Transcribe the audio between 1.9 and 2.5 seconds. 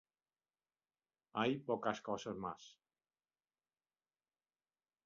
cosas